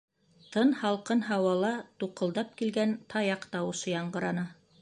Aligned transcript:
Тын, 0.53 0.71
һалҡын 0.79 1.21
һауала 1.27 1.69
туҡылдап 2.05 2.57
килгән 2.63 2.99
таяҡ 3.15 3.49
тауышы 3.57 3.97
яңғыраны. 3.99 4.53